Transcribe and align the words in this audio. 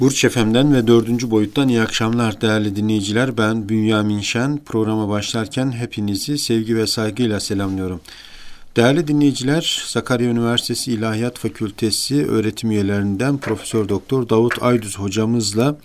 Burç 0.00 0.24
Efem'den 0.24 0.74
ve 0.74 0.86
dördüncü 0.86 1.30
boyuttan 1.30 1.68
iyi 1.68 1.80
akşamlar 1.80 2.40
değerli 2.40 2.76
dinleyiciler. 2.76 3.38
Ben 3.38 3.68
Bünyamin 3.68 4.20
Şen. 4.20 4.60
Programa 4.66 5.08
başlarken 5.08 5.72
hepinizi 5.72 6.38
sevgi 6.38 6.76
ve 6.76 6.86
saygıyla 6.86 7.40
selamlıyorum. 7.40 8.00
Değerli 8.76 9.08
dinleyiciler, 9.08 9.84
Sakarya 9.86 10.30
Üniversitesi 10.30 10.92
İlahiyat 10.92 11.38
Fakültesi 11.38 12.26
öğretim 12.26 12.70
üyelerinden 12.70 13.38
Profesör 13.38 13.88
Doktor 13.88 14.28
Davut 14.28 14.62
Aydüz 14.62 14.98
hocamızla 14.98 15.78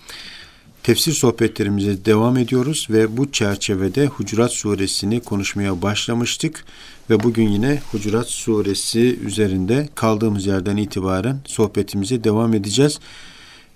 tefsir 0.82 1.12
sohbetlerimize 1.12 2.04
devam 2.04 2.36
ediyoruz 2.36 2.86
ve 2.90 3.16
bu 3.16 3.32
çerçevede 3.32 4.06
Hucurat 4.06 4.52
Suresini 4.52 5.20
konuşmaya 5.20 5.82
başlamıştık 5.82 6.64
ve 7.10 7.22
bugün 7.22 7.48
yine 7.48 7.82
Hucurat 7.92 8.28
Suresi 8.28 9.18
üzerinde 9.24 9.88
kaldığımız 9.94 10.46
yerden 10.46 10.76
itibaren 10.76 11.40
sohbetimize 11.46 12.24
devam 12.24 12.54
edeceğiz. 12.54 12.98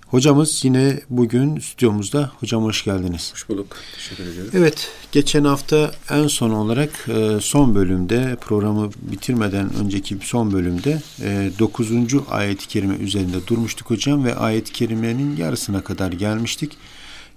Hocamız 0.07 0.65
yine 0.65 1.01
bugün 1.11 1.59
stüdyomuzda. 1.59 2.31
Hocam 2.41 2.65
hoş 2.65 2.85
geldiniz. 2.85 3.33
Hoş 3.33 3.49
bulduk. 3.49 3.77
Teşekkür 3.95 4.25
ediyorum. 4.25 4.53
Evet, 4.55 4.91
geçen 5.13 5.45
hafta 5.45 5.91
en 6.11 6.27
son 6.27 6.51
olarak 6.51 7.09
e, 7.09 7.41
son 7.41 7.75
bölümde 7.75 8.37
programı 8.41 8.91
bitirmeden 9.03 9.75
önceki 9.75 10.19
son 10.23 10.53
bölümde 10.53 11.03
9. 11.59 11.91
E, 11.91 12.19
ayet-i 12.31 12.69
kerime 12.69 12.95
üzerinde 12.95 13.47
durmuştuk 13.47 13.91
hocam 13.91 14.25
ve 14.25 14.35
ayet-i 14.35 14.73
kerimenin 14.73 15.37
yarısına 15.37 15.85
kadar 15.85 16.13
gelmiştik. 16.13 16.77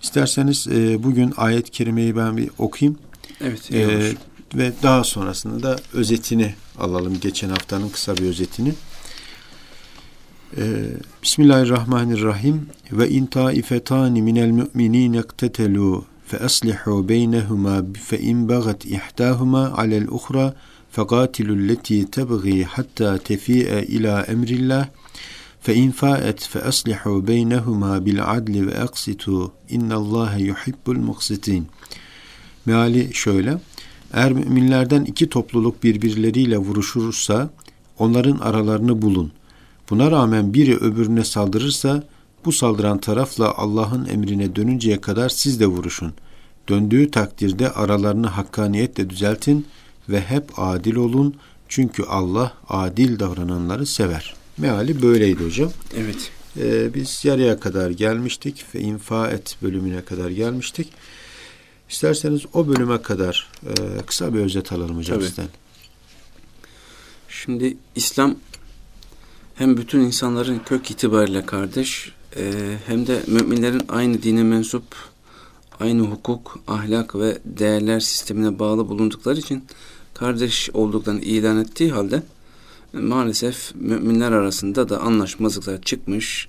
İsterseniz 0.03 0.67
e, 0.67 1.03
bugün 1.03 1.33
ayet-i 1.37 1.71
kerimeyi 1.71 2.15
ben 2.15 2.37
bir 2.37 2.49
okuyayım. 2.57 2.99
Evet, 3.41 3.71
iyi 3.71 3.87
olur. 3.87 4.15
Ve 4.55 4.71
daha 4.83 5.03
sonrasında 5.03 5.63
da 5.63 5.79
özetini 5.93 6.55
alalım. 6.79 7.19
Geçen 7.19 7.49
haftanın 7.49 7.89
kısa 7.89 8.17
bir 8.17 8.25
özetini. 8.25 8.73
Ee, 10.57 10.97
Bismillahirrahmanirrahim. 11.23 12.65
Ve 12.91 13.09
in 13.09 13.25
taifetani 13.25 14.21
minel 14.21 14.51
mu'minin 14.51 15.13
ektetelu 15.13 16.05
fe 16.25 16.37
aslihu 16.37 17.09
beynehuma 17.09 17.81
fe 18.03 18.19
in 18.19 18.49
bagat 18.49 18.85
ihtahuma 18.85 19.73
alel 19.77 20.07
uhra 20.07 20.53
fekatilu 20.91 21.67
leti 21.67 22.11
tebgi 22.11 22.63
hatta 22.63 23.17
tefi'e 23.17 23.85
ila 23.85 24.23
emrillah 24.23 24.87
fe 25.61 25.75
in 25.75 25.91
fa'et 25.91 26.47
fe 26.47 26.61
aslihu 26.61 27.27
beynehuma 27.27 28.05
bil 28.05 28.31
adli 28.31 28.67
ve 28.67 28.79
aksitu 28.79 29.51
innallâhe 29.69 30.43
yuhibbul 30.43 30.97
muksitin. 30.97 31.67
Meali 32.65 33.13
şöyle. 33.13 33.57
Eğer 34.13 34.33
müminlerden 34.33 35.03
iki 35.05 35.29
topluluk 35.29 35.83
birbirleriyle 35.83 36.57
vuruşursa 36.57 37.49
onların 37.99 38.37
aralarını 38.37 39.01
bulun 39.01 39.31
Buna 39.89 40.11
rağmen 40.11 40.53
biri 40.53 40.77
öbürüne 40.77 41.23
saldırırsa 41.23 42.03
bu 42.45 42.51
saldıran 42.51 42.97
tarafla 42.97 43.53
Allah'ın 43.57 44.05
emrine 44.05 44.55
dönünceye 44.55 45.01
kadar 45.01 45.29
siz 45.29 45.59
de 45.59 45.67
vuruşun. 45.67 46.13
Döndüğü 46.69 47.11
takdirde 47.11 47.71
aralarını 47.71 48.27
hakkaniyetle 48.27 49.09
düzeltin 49.09 49.67
ve 50.09 50.21
hep 50.21 50.43
adil 50.57 50.95
olun. 50.95 51.35
Çünkü 51.67 52.03
Allah 52.03 52.53
adil 52.69 53.19
davrananları 53.19 53.85
sever. 53.85 54.35
Meali 54.57 55.01
böyleydi 55.01 55.45
hocam. 55.45 55.71
Evet. 55.97 56.31
Ee, 56.59 56.93
biz 56.93 57.25
yarıya 57.25 57.59
kadar 57.59 57.89
gelmiştik 57.89 58.65
ve 58.75 58.79
infa 58.79 59.29
et 59.29 59.57
bölümüne 59.61 60.01
kadar 60.01 60.29
gelmiştik. 60.29 60.87
İsterseniz 61.89 62.41
o 62.53 62.67
bölüme 62.67 63.01
kadar 63.01 63.49
e, 63.63 64.01
kısa 64.05 64.33
bir 64.33 64.39
özet 64.39 64.71
alalım 64.71 64.97
hocam 64.97 65.17
Tabii. 65.17 65.27
sizden. 65.27 65.47
Şimdi 67.29 67.77
İslam 67.95 68.35
hem 69.59 69.77
bütün 69.77 69.99
insanların 69.99 70.59
kök 70.65 70.91
itibariyle 70.91 71.45
kardeş 71.45 72.11
e, 72.37 72.51
hem 72.85 73.07
de 73.07 73.23
müminlerin 73.27 73.81
aynı 73.89 74.23
dine 74.23 74.43
mensup, 74.43 74.83
aynı 75.79 76.01
hukuk, 76.01 76.59
ahlak 76.67 77.15
ve 77.15 77.37
değerler 77.45 77.99
sistemine 77.99 78.59
bağlı 78.59 78.89
bulundukları 78.89 79.39
için 79.39 79.63
kardeş 80.13 80.69
olduklarını 80.73 81.21
ilan 81.21 81.57
ettiği 81.57 81.91
halde 81.91 82.23
maalesef 82.93 83.75
müminler 83.75 84.31
arasında 84.31 84.89
da 84.89 85.01
anlaşmazlıklar 85.01 85.81
çıkmış, 85.81 86.47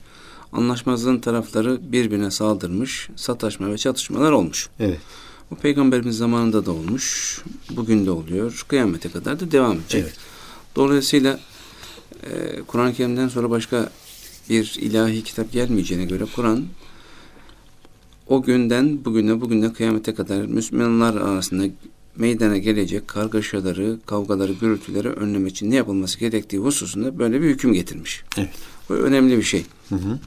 anlaşmazlığın 0.53 1.19
tarafları 1.19 1.93
birbirine 1.93 2.31
saldırmış, 2.31 3.09
sataşma 3.17 3.73
ve 3.73 3.79
çatışmalar 3.79 4.33
olmuş. 4.33 4.69
Evet. 4.81 5.01
Bu 5.51 5.57
peygamberimiz 5.57 6.17
zamanında 6.17 6.67
da 6.67 6.73
olmuş, 6.73 7.39
bugün 7.71 8.07
de 8.07 8.11
oluyor, 8.11 8.65
kıyamete 8.69 9.11
kadar 9.11 9.41
da 9.41 9.51
devam 9.51 9.73
edecek. 9.73 10.03
Evet. 10.05 10.17
Dolayısıyla 10.77 11.41
e, 12.23 12.63
Kur'an-ı 12.67 12.95
Kerim'den 12.95 13.29
sonra 13.29 13.51
başka 13.51 13.91
bir 14.51 14.77
ilahi 14.81 15.25
kitap 15.25 15.53
gelmeyeceğine 15.53 16.05
göre 16.05 16.25
Kur'an 16.37 16.65
o 18.27 18.43
günden 18.43 19.05
bugüne 19.05 19.41
bugüne 19.41 19.73
kıyamete 19.73 20.15
kadar 20.15 20.43
Müslümanlar 20.43 21.15
arasında 21.15 21.65
meydana 22.17 22.59
gelecek 22.59 23.09
kargaşaları, 23.09 23.99
kavgaları, 24.07 24.53
gürültüleri 24.53 25.09
önlemek 25.09 25.51
için 25.51 25.71
ne 25.71 25.75
yapılması 25.75 26.19
gerektiği 26.19 26.59
hususunda 26.59 27.19
böyle 27.19 27.43
bir 27.43 27.49
hüküm 27.49 27.73
getirmiş. 27.73 28.23
Evet. 28.37 28.51
Bu 28.89 28.95
önemli 28.95 29.39
bir 29.39 29.43
şey. 29.43 29.65
Hı 29.89 29.95
hı. 29.95 30.19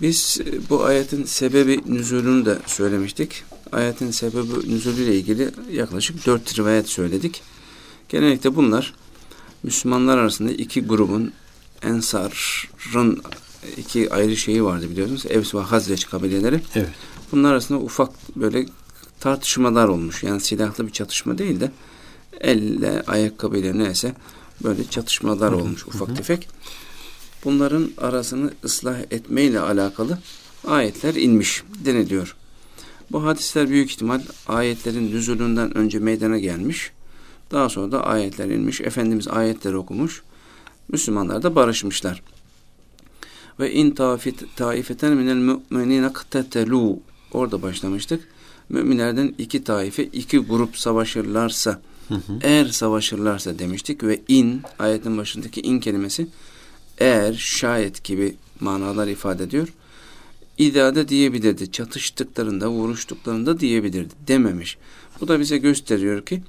Biz 0.00 0.40
bu 0.70 0.84
ayetin 0.84 1.24
sebebi 1.24 1.80
nüzulünü 1.86 2.46
de 2.46 2.58
söylemiştik. 2.66 3.44
Ayetin 3.72 4.10
sebebi 4.10 4.74
nüzulüyle 4.74 5.16
ilgili 5.16 5.50
yaklaşık 5.72 6.26
dört 6.26 6.58
rivayet 6.58 6.88
söyledik. 6.88 7.42
Genellikle 8.08 8.56
bunlar 8.56 8.94
Müslümanlar 9.62 10.18
arasında 10.18 10.52
iki 10.52 10.84
grubun 10.86 11.32
Ensar'ın 11.82 13.22
iki 13.76 14.12
ayrı 14.12 14.36
şeyi 14.36 14.64
vardı 14.64 14.90
biliyorsunuz. 14.90 15.26
Evs 15.26 15.54
ve 15.54 15.58
Hazreç 15.58 16.06
kabileleri. 16.06 16.60
Evet. 16.74 16.88
Bunlar 17.32 17.52
arasında 17.52 17.78
ufak 17.78 18.36
böyle 18.36 18.66
tartışmalar 19.20 19.88
olmuş. 19.88 20.22
Yani 20.22 20.40
silahlı 20.40 20.86
bir 20.86 20.92
çatışma 20.92 21.38
değil 21.38 21.60
de 21.60 21.70
elle, 22.40 23.02
ayakkabıyla 23.06 23.74
neyse 23.74 24.14
böyle 24.64 24.84
çatışmalar 24.84 25.52
olmuş 25.52 25.86
ufak 25.86 26.08
hı 26.08 26.12
hı. 26.12 26.16
tefek. 26.16 26.48
Bunların 27.44 27.90
arasını 27.98 28.50
ıslah 28.64 28.98
etmeyle 29.10 29.60
alakalı 29.60 30.18
ayetler 30.66 31.14
inmiş 31.14 31.62
deniliyor. 31.84 32.36
Bu 33.12 33.24
hadisler 33.24 33.70
büyük 33.70 33.90
ihtimal 33.90 34.20
ayetlerin 34.48 35.12
nüzulünden 35.12 35.76
önce 35.76 35.98
meydana 35.98 36.38
gelmiş. 36.38 36.92
Daha 37.50 37.68
sonra 37.68 37.92
da 37.92 38.06
ayetler 38.06 38.48
inmiş. 38.48 38.80
Efendimiz 38.80 39.28
ayetleri 39.28 39.76
okumuş. 39.76 40.22
Müslümanlar 40.88 41.42
da 41.42 41.54
barışmışlar. 41.54 42.22
Ve 43.60 43.72
in 43.72 43.96
taifeten 44.56 45.16
minel 45.16 45.56
müminine 45.70 46.12
ktetelu 46.12 46.98
orada 47.32 47.62
başlamıştık. 47.62 48.28
Müminlerden 48.68 49.34
iki 49.38 49.64
taife, 49.64 50.04
iki 50.04 50.38
grup 50.38 50.78
savaşırlarsa, 50.78 51.80
hı 52.08 52.14
hı. 52.14 52.38
eğer 52.42 52.66
savaşırlarsa 52.66 53.58
demiştik 53.58 54.02
ve 54.02 54.20
in, 54.28 54.62
ayetin 54.78 55.18
başındaki 55.18 55.60
in 55.60 55.80
kelimesi 55.80 56.26
eğer, 56.98 57.32
şayet 57.32 58.04
gibi 58.04 58.34
manalar 58.60 59.08
ifade 59.08 59.44
ediyor. 59.44 59.68
İdade 60.58 61.08
diyebilirdi. 61.08 61.72
Çatıştıklarında, 61.72 62.68
vuruştuklarında 62.68 63.60
diyebilirdi. 63.60 64.14
Dememiş. 64.28 64.78
Bu 65.20 65.28
da 65.28 65.40
bize 65.40 65.58
gösteriyor 65.58 66.26
ki 66.26 66.42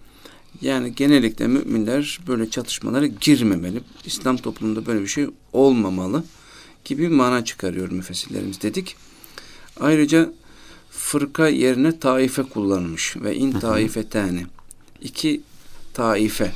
yani 0.62 0.96
genellikle 0.96 1.48
müminler 1.48 2.20
böyle 2.28 2.50
çatışmalara 2.50 3.08
girmemeli. 3.08 3.82
İslam 4.06 4.38
toplumunda 4.38 4.86
böyle 4.86 5.02
bir 5.02 5.08
şey 5.08 5.28
olmamalı 5.54 6.24
gibi 6.86 7.10
mana 7.10 7.46
çıkarıyor 7.46 7.92
müfessirlerimiz 7.92 8.62
dedik. 8.62 8.96
Ayrıca 9.80 10.34
fırka 10.92 11.48
yerine 11.48 12.00
taife 12.00 12.44
kullanılmış 12.44 13.18
ve 13.18 13.36
in 13.36 13.52
taifetani. 13.52 14.46
iki 15.02 15.42
taife. 15.94 16.52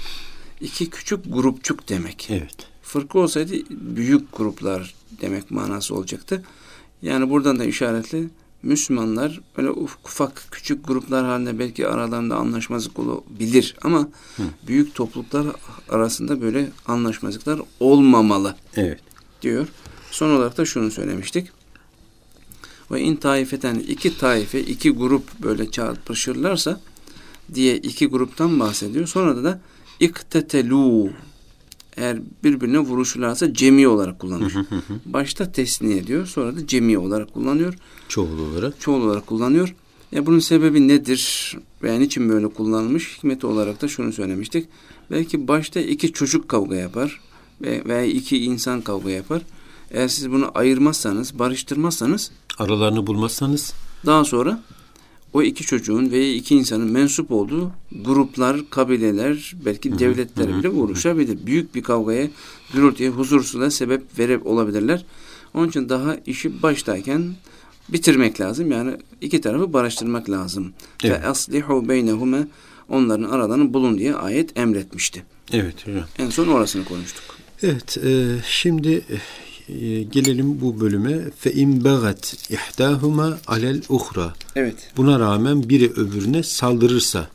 iki 0.61 0.89
küçük 0.89 1.19
grupçuk 1.33 1.89
demek. 1.89 2.27
Evet. 2.29 2.67
Fırka 2.83 3.19
olsaydı 3.19 3.53
büyük 3.69 4.37
gruplar 4.37 4.95
demek 5.21 5.51
manası 5.51 5.95
olacaktı. 5.95 6.43
Yani 7.01 7.29
buradan 7.29 7.59
da 7.59 7.65
işaretli 7.65 8.29
Müslümanlar 8.65 9.41
böyle 9.57 9.69
ufak 9.69 10.47
küçük 10.51 10.87
gruplar 10.87 11.25
halinde 11.25 11.59
belki 11.59 11.87
aralarında 11.87 12.35
anlaşmazlık 12.35 12.99
olabilir 12.99 13.75
ama 13.81 13.99
Hı. 14.37 14.43
büyük 14.67 14.95
topluluklar 14.95 15.47
arasında 15.89 16.41
böyle 16.41 16.69
anlaşmazlıklar 16.87 17.61
olmamalı. 17.79 18.55
Evet. 18.75 18.99
Diyor. 19.41 19.67
Son 20.11 20.29
olarak 20.29 20.57
da 20.57 20.65
şunu 20.65 20.91
söylemiştik. 20.91 21.47
Ve 22.91 23.01
in 23.01 23.15
taifeten 23.15 23.75
iki 23.75 24.17
taife, 24.17 24.61
iki 24.61 24.91
grup 24.91 25.23
böyle 25.43 25.71
çarpışırlarsa 25.71 26.81
diye 27.53 27.77
iki 27.77 28.07
gruptan 28.07 28.59
bahsediyor. 28.59 29.07
Sonra 29.07 29.43
da 29.43 29.59
iktetelu 29.99 31.09
eğer 31.97 32.17
birbirine 32.43 32.79
vuruşurlarsa 32.79 33.53
cemi 33.53 33.87
olarak 33.87 34.19
kullanır. 34.19 34.53
Başta 35.05 35.51
tesniye 35.51 36.07
diyor 36.07 36.25
sonra 36.25 36.55
da 36.55 36.67
cemi 36.67 36.97
olarak 36.97 37.33
kullanıyor. 37.33 37.73
Çoğul 38.09 38.39
olarak. 38.39 38.81
Çoğul 38.81 39.01
olarak 39.01 39.27
kullanıyor. 39.27 39.75
Ya 40.11 40.25
bunun 40.25 40.39
sebebi 40.39 40.87
nedir? 40.87 41.53
Veya 41.83 41.99
niçin 41.99 42.29
böyle 42.29 42.47
kullanılmış? 42.47 43.17
Hikmeti 43.17 43.47
olarak 43.47 43.81
da 43.81 43.87
şunu 43.87 44.13
söylemiştik. 44.13 44.67
Belki 45.11 45.47
başta 45.47 45.79
iki 45.79 46.13
çocuk 46.13 46.49
kavga 46.49 46.75
yapar 46.75 47.21
veya 47.61 48.03
iki 48.03 48.43
insan 48.43 48.81
kavga 48.81 49.09
yapar. 49.09 49.41
Eğer 49.91 50.07
siz 50.07 50.31
bunu 50.31 50.51
ayırmazsanız, 50.53 51.39
barıştırmazsanız 51.39 52.31
aralarını 52.57 53.07
bulmazsanız 53.07 53.73
daha 54.05 54.25
sonra 54.25 54.63
o 55.35 55.43
iki 55.43 55.63
çocuğun 55.63 56.11
veya 56.11 56.33
iki 56.33 56.55
insanın 56.55 56.91
mensup 56.91 57.31
olduğu 57.31 57.71
gruplar, 57.91 58.69
kabileler, 58.69 59.55
belki 59.65 59.99
devletler 59.99 60.57
bile 60.57 60.69
oluşabilir. 60.69 61.45
Büyük 61.45 61.75
bir 61.75 61.83
kavgaya, 61.83 62.27
gürültüye, 62.73 63.09
huzursuzluğa 63.09 63.71
sebep 63.71 64.19
verip 64.19 64.47
olabilirler. 64.47 65.05
Onun 65.53 65.67
için 65.69 65.89
daha 65.89 66.15
işi 66.25 66.61
baştayken 66.63 67.35
bitirmek 67.89 68.41
lazım. 68.41 68.71
Yani 68.71 68.91
iki 69.21 69.41
tarafı 69.41 69.73
barıştırmak 69.73 70.29
lazım. 70.29 70.73
Evet. 71.03 71.21
Ve 71.21 71.27
aslihu 71.27 71.89
beynehume 71.89 72.47
onların 72.89 73.29
aralarını 73.29 73.73
bulun 73.73 73.97
diye 73.97 74.15
ayet 74.15 74.57
emretmişti. 74.57 75.23
Evet 75.53 75.87
hocam. 75.87 76.05
En 76.19 76.29
son 76.29 76.47
orasını 76.47 76.85
konuştuk. 76.85 77.23
Evet, 77.63 77.97
e, 77.97 78.35
şimdi 78.47 79.05
e, 79.69 80.03
gelelim 80.03 80.61
bu 80.61 80.79
bölüme. 80.79 81.31
Fe 81.37 81.53
in 81.53 81.83
bagat 81.83 82.35
ihdahuma 82.49 83.37
alel 83.47 83.81
uhra. 83.89 84.33
Evet. 84.55 84.91
Buna 84.97 85.19
rağmen 85.19 85.69
biri 85.69 85.91
öbürüne 85.91 86.43
saldırırsa. 86.43 87.29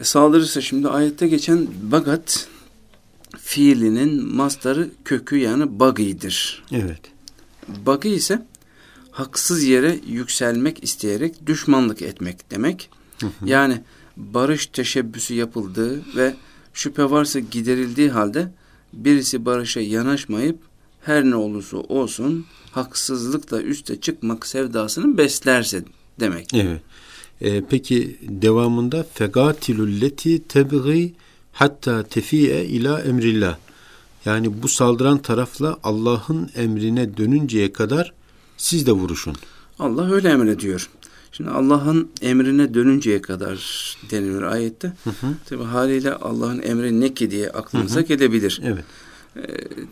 E, 0.00 0.04
saldırırsa 0.04 0.60
şimdi 0.60 0.88
ayette 0.88 1.28
geçen 1.28 1.66
bagat 1.82 2.48
fiilinin 3.38 4.34
mastarı 4.34 4.90
kökü 5.04 5.36
yani 5.36 5.80
bagidir. 5.80 6.64
Evet. 6.72 7.00
Bagi 7.86 8.08
ise 8.08 8.46
haksız 9.10 9.64
yere 9.64 10.00
yükselmek 10.06 10.84
isteyerek 10.84 11.46
düşmanlık 11.46 12.02
etmek 12.02 12.50
demek. 12.50 12.90
Yani 13.44 13.80
barış 14.16 14.66
teşebbüsü 14.66 15.34
yapıldığı 15.34 16.16
ve 16.16 16.34
şüphe 16.74 17.10
varsa 17.10 17.38
giderildiği 17.38 18.10
halde 18.10 18.50
birisi 18.96 19.44
barışa 19.44 19.80
yanaşmayıp 19.80 20.58
her 21.00 21.24
ne 21.24 21.36
olursa 21.36 21.76
olsun 21.76 22.46
haksızlıkla 22.72 23.62
üste 23.62 24.00
çıkmak 24.00 24.46
sevdasını 24.46 25.18
beslerse 25.18 25.84
demek. 26.20 26.54
Evet. 26.54 26.80
E, 27.40 27.64
peki 27.64 28.16
devamında 28.22 29.06
fegatilulleti 29.14 30.42
tebgi 30.48 31.14
hatta 31.52 32.02
tefiye 32.02 32.64
ila 32.64 33.00
emrillah. 33.00 33.56
Yani 34.24 34.62
bu 34.62 34.68
saldıran 34.68 35.18
tarafla 35.18 35.78
Allah'ın 35.82 36.50
emrine 36.56 37.16
dönünceye 37.16 37.72
kadar 37.72 38.12
siz 38.56 38.86
de 38.86 38.92
vuruşun. 38.92 39.34
Allah 39.78 40.12
öyle 40.12 40.28
emrediyor. 40.28 40.90
Şimdi 41.36 41.50
Allah'ın 41.50 42.10
emrine 42.22 42.74
dönünceye 42.74 43.22
kadar 43.22 43.58
deniliyor 44.10 44.42
ayette. 44.42 44.92
Hı 45.04 45.10
hı. 45.10 45.26
Tabi 45.48 45.62
haliyle 45.62 46.14
Allah'ın 46.14 46.62
emri 46.62 47.00
ne 47.00 47.14
ki 47.14 47.30
diye 47.30 47.50
aklımıza 47.50 48.00
gelebilir. 48.00 48.60
Evet. 48.64 48.84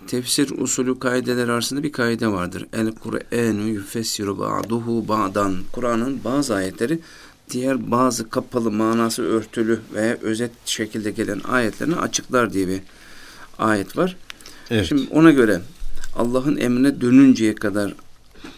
Tefsir 0.07 0.51
usulü 0.59 0.99
kaideler 0.99 1.49
arasında 1.49 1.83
bir 1.83 1.93
kaide 1.93 2.29
vardır. 2.29 2.67
El 2.73 2.93
Kur'anu 2.93 3.69
yufessiru 3.69 4.39
ba'duhu 4.39 5.09
ba'dan. 5.09 5.57
Kur'an'ın 5.73 6.21
bazı 6.25 6.55
ayetleri 6.55 6.99
diğer 7.51 7.91
bazı 7.91 8.31
kapalı 8.31 8.71
manası 8.71 9.23
örtülü 9.23 9.81
veya 9.95 10.19
özet 10.23 10.51
şekilde 10.65 11.11
gelen 11.11 11.41
ayetlerini 11.49 11.97
açıklar 11.97 12.53
diye 12.53 12.69
bir 12.69 12.81
ayet 13.59 13.97
var. 13.97 14.17
Evet. 14.71 14.87
Şimdi 14.87 15.03
ona 15.11 15.31
göre 15.31 15.61
Allah'ın 16.17 16.57
emrine 16.57 17.01
dönünceye 17.01 17.55
kadar 17.55 17.95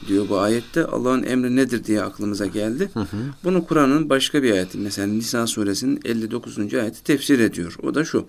diyor 0.08 0.28
bu 0.28 0.38
ayette. 0.38 0.84
Allah'ın 0.84 1.22
emri 1.22 1.56
nedir 1.56 1.84
diye 1.84 2.02
aklımıza 2.02 2.46
geldi. 2.46 2.90
Hı 2.94 3.00
hı. 3.00 3.06
Bunu 3.44 3.66
Kur'an'ın 3.66 4.10
başka 4.10 4.42
bir 4.42 4.52
ayeti 4.52 4.78
mesela 4.78 5.06
Nisa 5.08 5.46
suresinin 5.46 6.00
59. 6.04 6.74
ayeti 6.74 7.04
tefsir 7.04 7.38
ediyor. 7.38 7.76
O 7.82 7.94
da 7.94 8.04
şu. 8.04 8.26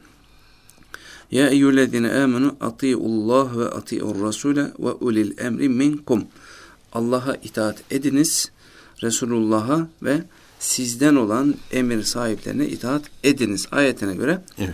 Ya 1.31 1.47
eyyühellezine 1.49 2.13
amenu 2.13 2.55
ati'ullah 2.61 3.57
ve 3.57 3.65
ati'ur 3.65 4.21
rasule 4.21 4.63
ve 4.79 4.91
ulil 4.91 5.37
emri 5.37 5.69
minkum. 5.69 6.23
Allah'a 6.93 7.35
itaat 7.35 7.83
ediniz, 7.91 8.51
Resulullah'a 9.03 9.87
ve 10.03 10.23
sizden 10.59 11.15
olan 11.15 11.55
emir 11.71 12.03
sahiplerine 12.03 12.67
itaat 12.67 13.03
ediniz. 13.23 13.67
Ayetine 13.71 14.15
göre 14.15 14.41
Evet. 14.57 14.73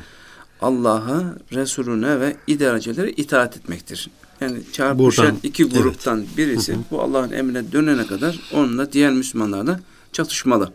Allah'a, 0.61 1.35
Resulüne 1.53 2.19
ve 2.19 2.35
idarecilere 2.47 3.11
itaat 3.11 3.57
etmektir. 3.57 4.09
Yani 4.41 4.59
çarpışan 4.73 5.25
Buradan, 5.25 5.37
iki 5.43 5.63
gruptan 5.63 6.25
birisi 6.37 6.73
Hı 6.73 6.77
hı. 6.77 6.81
bu 6.91 7.01
Allah'ın 7.01 7.31
emrine 7.31 7.71
dönene 7.71 8.07
kadar 8.07 8.39
onunla 8.53 8.91
diğer 8.91 9.13
Müslümanlar 9.13 9.67
da 9.67 9.79
çatışmalı. 10.11 10.71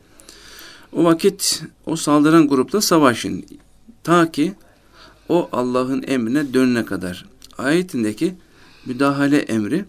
O 0.92 1.04
vakit 1.04 1.62
o 1.86 1.96
saldıran 1.96 2.48
grupla 2.48 2.80
savaşın. 2.80 3.44
Ta 4.04 4.32
ki 4.32 4.54
o 5.28 5.48
Allah'ın 5.52 6.04
emrine 6.06 6.54
dönene 6.54 6.84
kadar. 6.84 7.26
Ayetindeki 7.58 8.34
müdahale 8.86 9.38
emri 9.38 9.84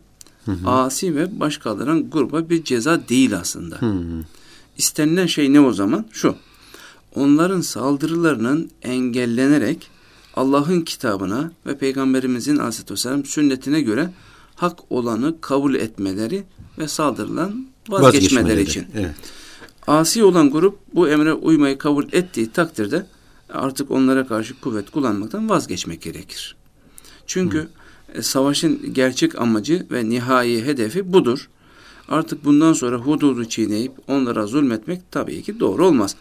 Hı 0.45 0.51
hı. 0.51 0.69
asi 0.69 1.15
ve 1.15 1.39
baş 1.39 1.57
kaldıran 1.57 2.09
gruba 2.09 2.49
bir 2.49 2.63
ceza 2.63 3.09
değil 3.09 3.37
aslında. 3.37 3.81
Hı 3.81 3.85
hı. 3.85 4.23
İstenilen 4.77 5.25
şey 5.25 5.53
ne 5.53 5.59
o 5.59 5.73
zaman? 5.73 6.05
Şu. 6.11 6.35
Onların 7.15 7.61
saldırılarının 7.61 8.69
engellenerek 8.81 9.89
Allah'ın 10.37 10.81
kitabına 10.81 11.51
ve 11.65 11.77
Peygamberimizin 11.77 12.57
aleyhisselam 12.57 13.25
sünnetine 13.25 13.81
göre 13.81 14.09
hak 14.55 14.79
olanı 14.91 15.41
kabul 15.41 15.75
etmeleri 15.75 16.43
ve 16.77 16.87
saldırılan 16.87 17.67
vazgeçmeleri 17.89 18.61
için. 18.61 18.87
Evet. 18.95 19.15
Asi 19.87 20.23
olan 20.23 20.51
grup 20.51 20.79
bu 20.93 21.09
emre 21.09 21.33
uymayı 21.33 21.77
kabul 21.77 22.05
ettiği 22.11 22.51
takdirde 22.51 23.05
artık 23.49 23.91
onlara 23.91 24.27
karşı 24.27 24.59
kuvvet 24.59 24.91
kullanmaktan 24.91 25.49
vazgeçmek 25.49 26.01
gerekir. 26.01 26.55
Çünkü 27.27 27.67
e, 28.13 28.21
savaşın 28.21 28.93
gerçek 28.93 29.41
amacı 29.41 29.87
ve 29.91 30.09
nihai 30.09 30.65
hedefi 30.65 31.13
budur. 31.13 31.49
Artık 32.09 32.45
bundan 32.45 32.73
sonra 32.73 32.97
hududu 32.97 33.45
çiğneyip 33.45 33.91
onlara 34.07 34.47
zulmetmek 34.47 35.11
tabii 35.11 35.43
ki 35.43 35.59
doğru 35.59 35.87
olmaz. 35.87 36.15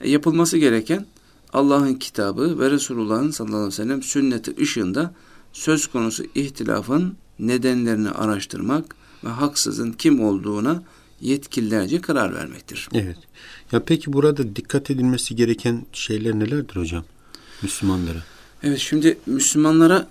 E, 0.00 0.10
yapılması 0.10 0.58
gereken 0.58 1.06
Allah'ın 1.52 1.94
kitabı 1.94 2.58
ve 2.58 2.70
Resulullah'ın 2.70 3.30
sallallahu 3.30 3.56
aleyhi 3.56 3.72
ve 3.72 3.76
sellem 3.76 4.02
sünneti 4.02 4.54
ışığında 4.62 5.14
söz 5.52 5.86
konusu 5.86 6.24
ihtilafın 6.34 7.16
nedenlerini 7.38 8.10
araştırmak 8.10 8.96
ve 9.24 9.28
haksızın 9.28 9.92
kim 9.92 10.24
olduğuna 10.24 10.82
yetkililerce 11.20 12.00
karar 12.00 12.34
vermektir. 12.34 12.88
Evet. 12.94 13.16
Ya 13.72 13.82
peki 13.84 14.12
burada 14.12 14.56
dikkat 14.56 14.90
edilmesi 14.90 15.36
gereken 15.36 15.86
şeyler 15.92 16.34
nelerdir 16.38 16.76
hocam? 16.76 17.04
Müslümanlara. 17.62 18.18
Evet 18.62 18.78
şimdi 18.78 19.18
Müslümanlara 19.26 20.08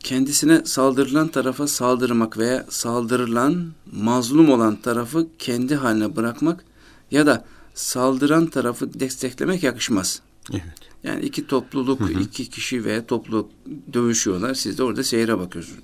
kendisine 0.00 0.62
saldırılan 0.64 1.28
tarafa 1.28 1.66
saldırmak 1.66 2.38
veya 2.38 2.66
saldırılan 2.68 3.72
mazlum 3.92 4.50
olan 4.50 4.76
tarafı 4.76 5.26
kendi 5.38 5.74
haline 5.74 6.16
bırakmak 6.16 6.64
ya 7.10 7.26
da 7.26 7.44
saldıran 7.74 8.46
tarafı 8.46 9.00
desteklemek 9.00 9.62
yakışmaz. 9.62 10.20
Evet. 10.50 10.62
Yani 11.04 11.24
iki 11.24 11.46
topluluk, 11.46 12.00
Hı 12.00 12.04
hı. 12.04 12.20
iki 12.20 12.50
kişi 12.50 12.84
veya 12.84 13.06
topluluk 13.06 13.50
dövüşüyorlar. 13.92 14.54
Siz 14.54 14.78
de 14.78 14.82
orada 14.82 15.04
seyre 15.04 15.38
bakıyorsunuz. 15.38 15.80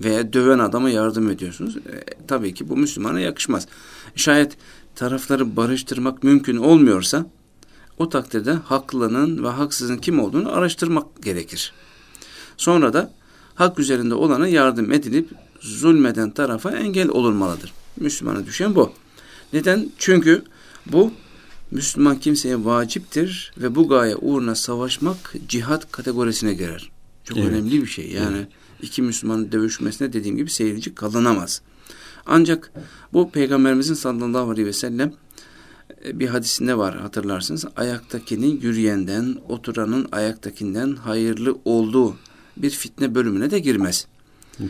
Veya 0.00 0.32
döven 0.32 0.58
adama 0.58 0.90
yardım 0.90 1.30
ediyorsunuz. 1.30 1.76
E, 1.76 2.04
tabii 2.28 2.54
ki 2.54 2.68
bu 2.68 2.76
Müslümana 2.76 3.20
yakışmaz. 3.20 3.66
Şayet 4.16 4.56
tarafları 4.94 5.56
barıştırmak 5.56 6.22
mümkün 6.22 6.56
olmuyorsa 6.56 7.26
o 7.98 8.08
takdirde 8.08 8.52
haklının 8.52 9.44
ve 9.44 9.48
haksızın 9.48 9.96
kim 9.96 10.20
olduğunu 10.20 10.52
araştırmak 10.52 11.22
gerekir. 11.22 11.72
Sonra 12.56 12.92
da 12.92 13.10
hak 13.54 13.78
üzerinde 13.78 14.14
olana 14.14 14.48
yardım 14.48 14.92
edilip 14.92 15.28
zulmeden 15.60 16.30
tarafa 16.30 16.70
engel 16.70 17.08
olunmalıdır. 17.08 17.72
Müslümana 17.96 18.46
düşen 18.46 18.74
bu. 18.74 18.92
Neden? 19.52 19.90
Çünkü 19.98 20.44
bu 20.86 21.12
Müslüman 21.74 22.20
kimseye 22.20 22.64
vaciptir 22.64 23.52
ve 23.58 23.74
bu 23.74 23.88
gaye 23.88 24.16
uğruna 24.16 24.54
savaşmak 24.54 25.34
cihat 25.48 25.92
kategorisine 25.92 26.54
girer. 26.54 26.90
Çok 27.24 27.38
Evet. 27.38 27.48
önemli 27.48 27.82
bir 27.82 27.86
şey. 27.86 28.10
Yani 28.10 28.46
iki 28.82 29.02
Müslümanın 29.02 29.52
dövüşmesine 29.52 30.12
dediğim 30.12 30.36
gibi 30.36 30.50
seyirci 30.50 30.94
kalınamaz. 30.94 31.62
Ancak 32.26 32.72
bu 33.12 33.30
Peygamberimizin 33.30 33.94
sallallahu 33.94 34.50
aleyhi 34.50 34.66
ve 34.68 34.72
sellem 34.72 35.12
e, 36.04 36.18
bir 36.18 36.28
hadisinde 36.28 36.78
var 36.78 37.00
hatırlarsınız. 37.00 37.64
Ayaktakinin 37.76 38.60
yürüyenden, 38.60 39.36
oturanın 39.48 40.08
ayaktakinden 40.12 40.96
hayırlı 40.96 41.58
olduğu 41.64 42.16
bir 42.56 42.70
fitne 42.70 43.14
bölümüne 43.14 43.50
de 43.50 43.58
girmez. 43.58 44.06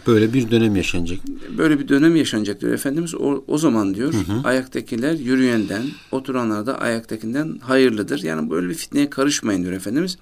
Böyle 0.06 0.32
bir 0.32 0.50
dönem 0.50 0.76
yaşanacak. 0.76 1.18
Böyle 1.58 1.78
bir 1.78 1.88
dönem 1.88 2.16
yaşanacak 2.16 2.60
diyor 2.60 2.72
Efendimiz. 2.72 3.14
O, 3.14 3.44
o 3.48 3.58
zaman 3.58 3.94
diyor 3.94 4.12
Hı 4.12 4.18
hı. 4.18 4.40
ayaktakiler 4.44 5.12
yürüyenden, 5.12 5.82
oturanlar 6.12 6.66
da 6.66 6.78
ayaktakinden 6.80 7.58
hayırlıdır. 7.58 8.22
Yani 8.22 8.50
böyle 8.50 8.68
bir 8.68 8.74
fitneye 8.74 9.10
karışmayın 9.10 9.62
diyor 9.62 9.72
Efendimiz. 9.72 10.18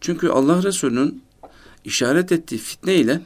Çünkü 0.00 0.28
Allah 0.28 0.62
Resulü'nün 0.62 1.22
işaret 1.84 2.32
ettiği 2.32 2.58
fitne 2.58 2.94
ile 2.94 3.20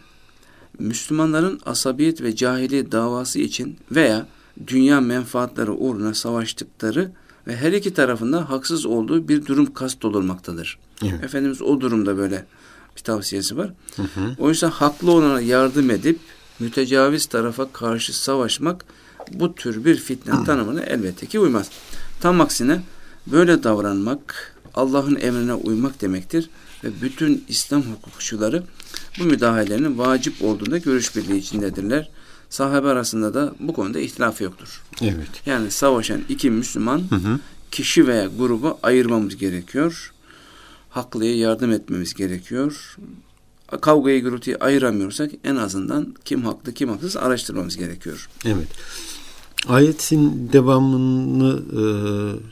Müslümanların 0.78 1.60
asabiyet 1.66 2.22
ve 2.22 2.36
cahiliye 2.36 2.92
davası 2.92 3.38
için 3.38 3.76
veya 3.92 4.26
dünya 4.66 5.00
menfaatleri 5.00 5.70
uğruna 5.70 6.14
savaştıkları 6.14 7.12
ve 7.46 7.56
her 7.56 7.72
iki 7.72 7.94
tarafında 7.94 8.50
haksız 8.50 8.86
olduğu 8.86 9.28
bir 9.28 9.46
durum 9.46 9.72
kastolunmaktadır. 9.72 10.78
Evet. 11.04 11.24
Efendimiz 11.24 11.62
o 11.62 11.80
durumda 11.80 12.16
böyle 12.16 12.46
bir 12.96 13.00
tavsiyesi 13.00 13.56
var. 13.56 13.72
Hı 13.96 14.02
hı. 14.02 14.34
Oysa 14.38 14.70
haklı 14.70 15.10
olana 15.10 15.40
yardım 15.40 15.90
edip 15.90 16.18
mütecaviz 16.58 17.26
tarafa 17.26 17.72
karşı 17.72 18.18
savaşmak 18.18 18.84
bu 19.32 19.54
tür 19.54 19.84
bir 19.84 19.96
fitne 19.96 20.44
tanımına 20.44 20.82
elbette 20.82 21.26
ki 21.26 21.40
uymaz. 21.40 21.70
Tam 22.20 22.40
aksine 22.40 22.80
böyle 23.26 23.62
davranmak 23.62 24.56
Allah'ın 24.74 25.16
emrine 25.16 25.54
uymak 25.54 26.00
demektir 26.00 26.50
ve 26.84 26.88
bütün 27.02 27.44
İslam 27.48 27.82
hukukçuları 27.82 28.62
bu 29.20 29.24
müdahalenin 29.24 29.98
vacip 29.98 30.42
olduğunda 30.42 30.78
görüş 30.78 31.16
birliği 31.16 31.38
içindedirler. 31.38 32.10
Sahabe 32.50 32.88
arasında 32.88 33.34
da 33.34 33.54
bu 33.60 33.72
konuda 33.72 33.98
ihtilaf 33.98 34.40
yoktur. 34.40 34.82
Evet. 35.02 35.28
Yani 35.46 35.70
savaşan 35.70 36.20
iki 36.28 36.50
Müslüman 36.50 36.98
hı 36.98 37.14
hı. 37.16 37.38
kişi 37.70 38.06
veya 38.06 38.28
grubu 38.38 38.78
ayırmamız 38.82 39.36
gerekiyor. 39.36 40.12
Haklıya 40.92 41.36
yardım 41.36 41.72
etmemiz 41.72 42.14
gerekiyor. 42.14 42.96
Kavgayı 43.80 44.22
gürültüyü 44.22 44.56
ayıramıyorsak 44.56 45.30
en 45.44 45.56
azından 45.56 46.14
kim 46.24 46.44
haklı 46.44 46.72
kim 46.72 46.88
haksız 46.88 47.16
araştırmamız 47.16 47.76
gerekiyor. 47.76 48.28
Evet. 48.44 48.68
Ayetin 49.68 50.50
devamını 50.52 51.62
e, 51.72 51.84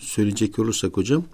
söyleyecek 0.00 0.58
olursak 0.58 0.96
hocam 0.96 1.24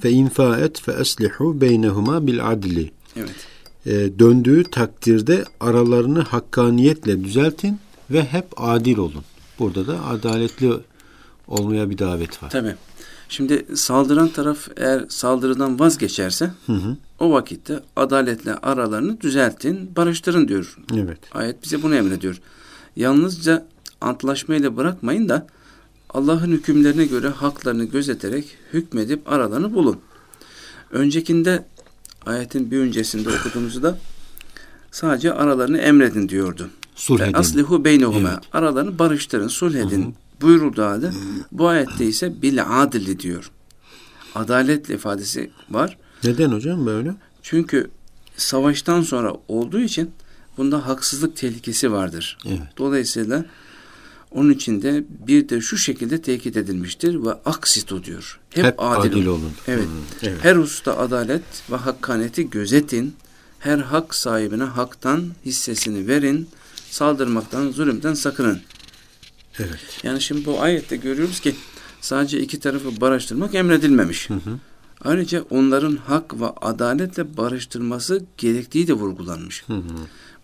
fe 0.00 0.10
infaet 0.10 0.80
fe 0.80 0.92
eslihu 0.92 1.60
beynehuma 1.60 2.26
bil 2.26 2.50
adli. 2.50 2.90
Evet. 3.16 3.46
E, 3.86 4.18
döndüğü 4.18 4.64
takdirde 4.64 5.44
aralarını 5.60 6.20
hakkaniyetle 6.20 7.24
düzeltin 7.24 7.78
ve 8.10 8.24
hep 8.24 8.46
adil 8.56 8.96
olun. 8.96 9.24
Burada 9.58 9.86
da 9.86 10.04
adaletli 10.04 10.72
olmaya 11.48 11.90
bir 11.90 11.98
davet 11.98 12.42
var. 12.42 12.50
Tabi. 12.50 12.74
Şimdi 13.28 13.66
saldıran 13.74 14.28
taraf 14.28 14.68
eğer 14.76 15.04
saldırıdan 15.08 15.80
vazgeçerse 15.80 16.50
hı 16.66 16.72
hı. 16.72 16.96
o 17.20 17.32
vakitte 17.32 17.80
adaletle 17.96 18.54
aralarını 18.54 19.20
düzeltin, 19.20 19.96
barıştırın 19.96 20.48
diyor. 20.48 20.78
Evet. 20.94 21.18
Ayet 21.32 21.62
bize 21.64 21.82
bunu 21.82 21.94
emrediyor. 21.94 22.40
Yalnızca 22.96 23.66
antlaşmayla 24.00 24.76
bırakmayın 24.76 25.28
da 25.28 25.46
Allah'ın 26.10 26.52
hükümlerine 26.52 27.06
göre 27.06 27.28
haklarını 27.28 27.84
gözeterek 27.84 28.56
hükmedip 28.72 29.32
aralarını 29.32 29.74
bulun. 29.74 29.98
Öncekinde 30.90 31.64
ayetin 32.26 32.70
bir 32.70 32.78
öncesinde 32.78 33.28
okuduğumuzda 33.28 33.98
sadece 34.90 35.32
aralarını 35.32 35.78
emredin 35.78 36.28
diyordu. 36.28 36.70
Sulh 36.94 37.20
edin. 37.20 37.32
Aslihu 37.32 37.84
beynehuma. 37.84 38.30
Evet. 38.30 38.38
Aralarını 38.52 38.98
barıştırın, 38.98 39.48
sulh 39.48 39.74
edin. 39.74 40.14
Buyuruldu 40.40 40.82
halde. 40.82 41.10
Bu 41.52 41.68
ayette 41.68 42.04
ise 42.06 42.42
bil 42.42 42.82
adili 42.82 43.18
diyor. 43.18 43.50
Adaletli 44.34 44.94
ifadesi 44.94 45.50
var. 45.70 45.98
Neden 46.24 46.52
hocam 46.52 46.86
böyle? 46.86 47.14
Çünkü 47.42 47.90
savaştan 48.36 49.02
sonra 49.02 49.32
olduğu 49.48 49.80
için 49.80 50.10
bunda 50.56 50.86
haksızlık 50.86 51.36
tehlikesi 51.36 51.92
vardır. 51.92 52.38
Evet. 52.46 52.60
Dolayısıyla 52.78 53.44
onun 54.30 54.50
için 54.50 54.82
de 54.82 55.04
bir 55.26 55.48
de 55.48 55.60
şu 55.60 55.76
şekilde 55.78 56.22
tekit 56.22 56.56
edilmiştir 56.56 57.24
ve 57.24 57.32
aksitu 57.32 58.04
diyor. 58.04 58.40
Hep, 58.50 58.64
Hep 58.64 58.74
adil, 58.78 59.10
adil 59.10 59.26
olun. 59.26 59.52
Evet. 59.68 59.84
Hmm, 59.84 60.28
evet. 60.28 60.38
Her 60.42 60.56
usta 60.56 60.98
adalet 60.98 61.42
ve 61.70 61.76
hakkaniyeti 61.76 62.50
gözetin. 62.50 63.14
Her 63.58 63.78
hak 63.78 64.14
sahibine 64.14 64.64
haktan 64.64 65.30
hissesini 65.44 66.08
verin. 66.08 66.48
Saldırmaktan, 66.90 67.70
zulümden 67.70 68.14
sakının. 68.14 68.60
Evet. 69.58 70.00
Yani 70.02 70.20
şimdi 70.20 70.44
bu 70.44 70.60
ayette 70.60 70.96
görüyoruz 70.96 71.40
ki 71.40 71.54
sadece 72.00 72.40
iki 72.40 72.60
tarafı 72.60 73.00
barıştırmak 73.00 73.54
emredilmemiş. 73.54 74.30
Hı 74.30 74.34
hı. 74.34 74.58
Ayrıca 75.04 75.44
onların 75.50 75.96
hak 75.96 76.40
ve 76.40 76.46
adaletle 76.46 77.36
barıştırması 77.36 78.24
gerektiği 78.38 78.88
de 78.88 78.92
vurgulanmış. 78.92 79.64
Hı 79.66 79.72
hı. 79.72 79.82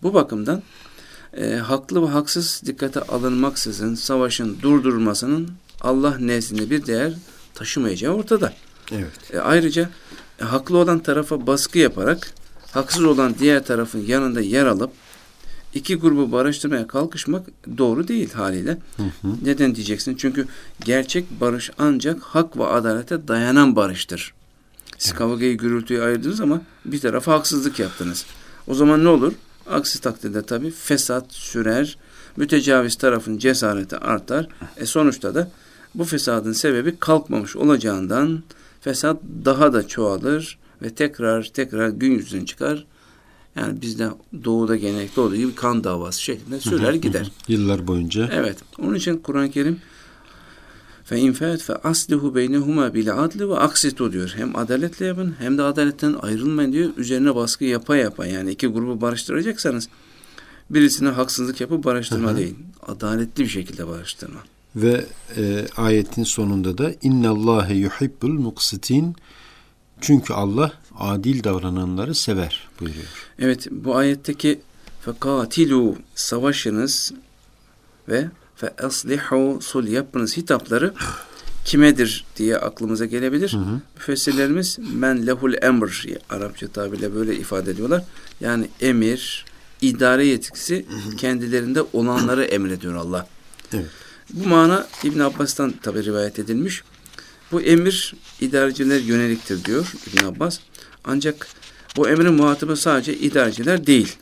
Bu 0.03 0.13
bakımdan 0.13 0.63
e, 1.37 1.55
haklı 1.55 2.01
ve 2.01 2.07
haksız 2.07 2.61
dikkate 2.65 3.01
alınmaksızın 3.01 3.95
savaşın 3.95 4.57
durdurulmasının 4.61 5.51
Allah 5.81 6.17
nezdinde 6.17 6.69
bir 6.69 6.85
değer 6.85 7.13
taşımayacağı 7.53 8.13
ortada. 8.13 8.53
Evet. 8.91 9.33
E, 9.33 9.39
ayrıca 9.39 9.89
e, 10.41 10.43
haklı 10.43 10.77
olan 10.77 10.99
tarafa 10.99 11.47
baskı 11.47 11.79
yaparak 11.79 12.33
haksız 12.71 13.03
olan 13.03 13.35
diğer 13.39 13.65
tarafın 13.65 14.05
yanında 14.05 14.41
yer 14.41 14.65
alıp 14.65 14.91
iki 15.73 15.95
grubu 15.95 16.31
barıştırmaya 16.31 16.87
kalkışmak 16.87 17.45
doğru 17.77 18.07
değil 18.07 18.33
haliyle. 18.33 18.77
Hı 18.97 19.03
hı. 19.03 19.27
Neden 19.43 19.75
diyeceksin? 19.75 20.15
Çünkü 20.15 20.47
gerçek 20.85 21.41
barış 21.41 21.71
ancak 21.77 22.21
hak 22.21 22.57
ve 22.57 22.65
adalete 22.65 23.27
dayanan 23.27 23.75
barıştır. 23.75 24.33
Siz 24.97 25.11
evet. 25.11 25.19
kavgayı 25.19 25.57
gürültüyü 25.57 26.01
ayırdınız 26.01 26.41
ama 26.41 26.61
bir 26.85 26.99
tarafa 26.99 27.33
haksızlık 27.33 27.79
yaptınız. 27.79 28.25
O 28.67 28.75
zaman 28.75 29.03
ne 29.03 29.07
olur? 29.07 29.33
Aksi 29.69 30.01
takdirde 30.01 30.41
tabi 30.41 30.71
fesat 30.71 31.33
sürer, 31.33 31.97
mütecaviz 32.37 32.95
tarafın 32.95 33.37
cesareti 33.37 33.97
artar. 33.97 34.47
E 34.77 34.85
sonuçta 34.85 35.35
da 35.35 35.51
bu 35.95 36.03
fesadın 36.03 36.53
sebebi 36.53 36.97
kalkmamış 36.99 37.55
olacağından 37.55 38.43
fesat 38.81 39.17
daha 39.45 39.73
da 39.73 39.87
çoğalır 39.87 40.57
ve 40.81 40.89
tekrar 40.89 41.43
tekrar 41.43 41.89
gün 41.89 42.11
yüzüne 42.11 42.45
çıkar. 42.45 42.85
Yani 43.55 43.81
bizde 43.81 44.09
doğuda 44.43 44.75
genellikle 44.75 45.21
olduğu 45.21 45.35
gibi 45.35 45.55
kan 45.55 45.83
davası 45.83 46.21
şeklinde 46.21 46.59
sürer 46.59 46.93
gider. 46.93 47.31
Yıllar 47.47 47.87
boyunca. 47.87 48.29
Evet. 48.33 48.57
Onun 48.79 48.95
için 48.95 49.17
Kur'an-ı 49.17 49.51
Kerim 49.51 49.79
fe 51.03 51.17
infet 51.17 51.61
fe 51.61 51.75
aslihu 51.75 52.35
beynehuma 52.35 52.93
bil 52.93 53.23
adli 53.23 53.49
ve 53.49 53.57
aksitu 53.57 54.13
diyor. 54.13 54.33
Hem 54.35 54.55
adaletle 54.55 55.05
yapın 55.05 55.35
hem 55.39 55.57
de 55.57 55.61
adaletten 55.61 56.13
ayrılmayın 56.13 56.73
diyor. 56.73 56.89
Üzerine 56.97 57.35
baskı 57.35 57.65
yapa 57.65 57.95
yapa 57.95 58.25
yani 58.25 58.51
iki 58.51 58.67
grubu 58.67 59.01
barıştıracaksanız 59.01 59.89
birisine 60.69 61.09
haksızlık 61.09 61.61
yapıp 61.61 61.83
barıştırma 61.83 62.29
Hı-hı. 62.29 62.37
değil. 62.37 62.55
Adaletli 62.87 63.43
bir 63.43 63.49
şekilde 63.49 63.87
barıştırma. 63.87 64.39
Ve 64.75 65.05
e, 65.37 65.65
ayetin 65.77 66.23
sonunda 66.23 66.77
da 66.77 66.93
innallâhe 67.01 67.73
yuhibbul 67.73 68.33
muksitin 68.33 69.15
çünkü 70.01 70.33
Allah 70.33 70.71
adil 70.99 71.43
davrananları 71.43 72.15
sever 72.15 72.67
buyuruyor. 72.79 73.05
Evet 73.39 73.67
bu 73.71 73.95
ayetteki 73.95 74.61
fekatilu 75.01 75.95
savaşınız 76.15 77.13
ve 78.09 78.29
fe 78.55 78.73
aslihu 78.83 79.59
sul 79.61 79.87
yapınız 79.87 80.37
hitapları 80.37 80.93
kimedir 81.65 82.25
diye 82.37 82.57
aklımıza 82.57 83.05
gelebilir. 83.05 83.53
Hı 83.53 83.57
hı. 83.57 83.81
Müfessirlerimiz 83.95 84.79
men 84.93 85.27
lehul 85.27 85.53
emr 85.61 86.05
Arapça 86.29 86.67
tabirle 86.67 87.15
böyle 87.15 87.35
ifade 87.35 87.71
ediyorlar. 87.71 88.03
Yani 88.39 88.67
emir, 88.81 89.45
idare 89.81 90.25
yetkisi 90.25 90.85
kendilerinde 91.17 91.81
olanları 91.93 92.43
emrediyor 92.43 92.95
Allah. 92.95 93.27
Evet. 93.73 93.85
Bu 94.29 94.49
mana 94.49 94.87
İbn 95.03 95.19
Abbas'tan 95.19 95.73
tabi 95.81 96.03
rivayet 96.03 96.39
edilmiş. 96.39 96.83
Bu 97.51 97.61
emir 97.61 98.13
idareciler 98.41 98.99
yöneliktir 98.99 99.65
diyor 99.65 99.93
İbn 100.07 100.25
Abbas. 100.25 100.59
Ancak 101.05 101.47
bu 101.97 102.09
emrin 102.09 102.33
muhatabı 102.33 102.75
sadece 102.75 103.17
idareciler 103.17 103.87
değil. 103.87 104.15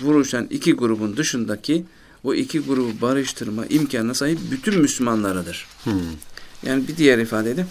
Vuruşan 0.00 0.46
iki 0.50 0.72
grubun 0.72 1.16
dışındaki 1.16 1.84
o 2.24 2.34
iki 2.34 2.60
grubu 2.60 3.00
barıştırma 3.00 3.66
imkanına 3.66 4.14
sahip 4.14 4.38
bütün 4.50 4.80
Müslümanlarıdır. 4.80 5.66
Hmm. 5.84 5.92
Yani 6.66 6.88
bir 6.88 6.96
diğer 6.96 7.18
ifadeyle 7.18 7.66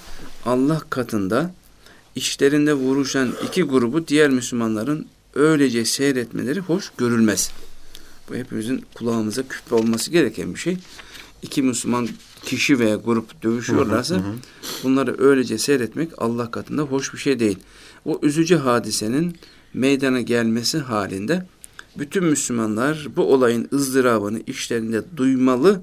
Allah 0.45 0.81
katında 0.89 1.53
işlerinde 2.15 2.73
vuruşan 2.73 3.33
iki 3.47 3.63
grubu 3.63 4.07
diğer 4.07 4.29
Müslümanların 4.29 5.07
öylece 5.35 5.85
seyretmeleri 5.85 6.59
hoş 6.59 6.91
görülmez. 6.97 7.51
Bu 8.29 8.35
hepimizin 8.35 8.85
kulağımıza 8.93 9.47
küpe 9.47 9.75
olması 9.75 10.11
gereken 10.11 10.53
bir 10.53 10.59
şey. 10.59 10.77
İki 11.41 11.61
Müslüman 11.61 12.07
kişi 12.45 12.79
veya 12.79 12.95
grup 12.95 13.43
dövüşüyorlarsa 13.43 14.15
hı 14.15 14.19
hı 14.19 14.23
hı. 14.23 14.33
bunları 14.83 15.23
öylece 15.23 15.57
seyretmek 15.57 16.09
Allah 16.17 16.51
katında 16.51 16.81
hoş 16.81 17.13
bir 17.13 17.19
şey 17.19 17.39
değil. 17.39 17.57
O 18.05 18.19
üzücü 18.23 18.55
hadisenin 18.55 19.35
meydana 19.73 20.21
gelmesi 20.21 20.77
halinde 20.77 21.45
bütün 21.97 22.23
Müslümanlar 22.23 23.07
bu 23.15 23.33
olayın 23.33 23.69
ızdırabını 23.73 24.41
işlerinde 24.47 25.03
duymalı 25.17 25.81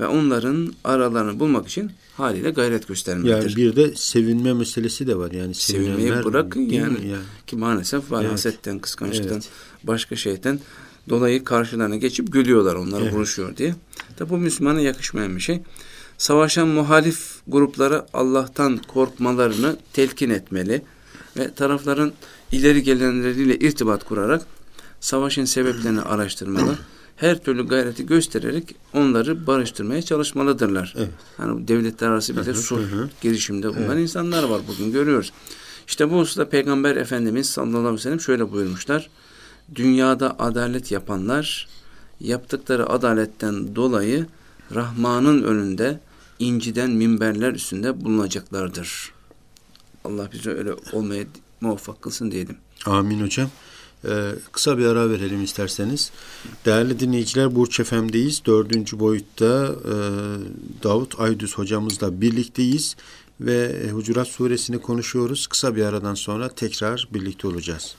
ve 0.00 0.06
onların 0.06 0.74
aralarını 0.84 1.40
bulmak 1.40 1.68
için 1.68 1.90
haliyle 2.16 2.50
gayret 2.50 2.88
göstermelidir. 2.88 3.32
Yani 3.32 3.56
bir 3.56 3.76
de 3.76 3.92
sevinme 3.96 4.52
meselesi 4.52 5.06
de 5.06 5.16
var. 5.16 5.30
Yani 5.30 5.54
sevinmeyi 5.54 6.24
bırakın 6.24 6.60
yani, 6.60 7.08
yani 7.08 7.22
ki 7.46 7.56
maalesef 7.56 8.10
var 8.10 8.22
evet. 8.22 8.32
hasetten, 8.32 8.78
kıskançlıktan, 8.78 9.32
evet. 9.32 9.48
başka 9.84 10.16
şeyden 10.16 10.60
dolayı 11.08 11.44
karşılarına 11.44 11.96
geçip 11.96 12.32
gülüyorlar 12.32 12.74
onlar 12.74 13.00
evet. 13.00 13.12
vuruşuyor 13.12 13.56
diye. 13.56 13.74
Tabi 14.16 14.30
bu 14.30 14.36
Müslümana 14.36 14.80
yakışmayan 14.80 15.36
bir 15.36 15.40
şey. 15.40 15.60
Savaşan 16.18 16.68
muhalif 16.68 17.34
gruplara 17.46 18.06
Allah'tan 18.12 18.80
korkmalarını 18.88 19.76
telkin 19.92 20.30
etmeli 20.30 20.82
ve 21.36 21.54
tarafların 21.54 22.12
ileri 22.52 22.82
gelenleriyle 22.82 23.56
irtibat 23.56 24.04
kurarak 24.04 24.46
savaşın 25.00 25.44
sebeplerini 25.44 26.00
araştırmalı. 26.00 26.78
Her 27.16 27.44
türlü 27.44 27.68
gayreti 27.68 28.06
göstererek 28.06 28.74
onları 28.92 29.46
barıştırmaya 29.46 30.02
çalışmalıdırlar. 30.02 30.94
Evet. 30.98 31.08
Hani 31.36 31.68
devletler 31.68 32.08
arası 32.08 32.36
bir 32.36 32.46
de 32.46 32.54
sulh 32.54 32.80
girişimde 33.20 33.68
bulunan 33.68 33.90
evet. 33.90 34.02
insanlar 34.02 34.42
var 34.42 34.60
bugün 34.68 34.92
görüyoruz. 34.92 35.32
İşte 35.86 36.10
bu 36.10 36.18
hususta 36.18 36.48
Peygamber 36.48 36.96
Efendimiz 36.96 37.50
sallallahu 37.50 37.78
aleyhi 37.78 37.94
ve 37.94 37.98
sellem 37.98 38.20
şöyle 38.20 38.52
buyurmuşlar. 38.52 39.10
Dünyada 39.74 40.38
adalet 40.38 40.92
yapanlar 40.92 41.68
yaptıkları 42.20 42.90
adaletten 42.90 43.76
dolayı 43.76 44.26
Rahman'ın 44.74 45.42
önünde 45.42 46.00
inciden 46.38 46.90
minberler 46.90 47.52
üstünde 47.52 48.04
bulunacaklardır. 48.04 49.12
Allah 50.04 50.28
bize 50.32 50.50
öyle 50.50 50.74
olmaya 50.92 51.24
muvaffak 51.60 52.02
kılsın 52.02 52.30
diyelim. 52.30 52.56
Amin 52.86 53.20
hocam. 53.20 53.50
Ee, 54.08 54.32
kısa 54.52 54.78
bir 54.78 54.86
ara 54.86 55.10
verelim 55.10 55.44
isterseniz. 55.44 56.10
Değerli 56.64 57.00
dinleyiciler 57.00 57.54
Burç 57.54 57.80
Efem'deyiz. 57.80 58.42
Dördüncü 58.46 58.98
boyutta 58.98 59.74
e, 59.84 59.94
Davut 60.82 61.20
Aydüz 61.20 61.58
hocamızla 61.58 62.20
birlikteyiz 62.20 62.96
ve 63.40 63.88
Hucurat 63.90 64.28
suresini 64.28 64.78
konuşuyoruz. 64.78 65.46
Kısa 65.46 65.76
bir 65.76 65.84
aradan 65.84 66.14
sonra 66.14 66.48
tekrar 66.48 67.08
birlikte 67.12 67.48
olacağız. 67.48 67.94